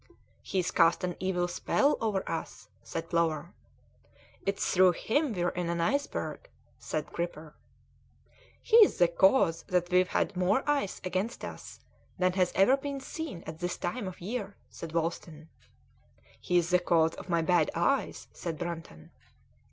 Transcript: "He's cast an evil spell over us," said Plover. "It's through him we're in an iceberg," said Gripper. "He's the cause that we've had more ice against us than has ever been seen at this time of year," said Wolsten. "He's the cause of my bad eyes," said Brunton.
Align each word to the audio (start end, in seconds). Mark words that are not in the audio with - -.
"He's 0.41 0.71
cast 0.71 1.03
an 1.03 1.15
evil 1.19 1.47
spell 1.47 1.95
over 2.01 2.27
us," 2.27 2.69
said 2.81 3.07
Plover. 3.07 3.53
"It's 4.47 4.73
through 4.73 4.93
him 4.93 5.31
we're 5.33 5.49
in 5.49 5.69
an 5.69 5.79
iceberg," 5.79 6.49
said 6.79 7.13
Gripper. 7.13 7.53
"He's 8.63 8.97
the 8.97 9.07
cause 9.07 9.61
that 9.67 9.91
we've 9.91 10.07
had 10.07 10.35
more 10.35 10.67
ice 10.67 11.01
against 11.03 11.45
us 11.45 11.81
than 12.17 12.33
has 12.33 12.51
ever 12.55 12.77
been 12.77 12.99
seen 12.99 13.43
at 13.45 13.59
this 13.59 13.77
time 13.77 14.07
of 14.07 14.19
year," 14.21 14.55
said 14.71 14.91
Wolsten. 14.93 15.49
"He's 16.39 16.71
the 16.71 16.79
cause 16.79 17.13
of 17.13 17.29
my 17.29 17.43
bad 17.43 17.69
eyes," 17.75 18.27
said 18.33 18.57
Brunton. 18.57 19.11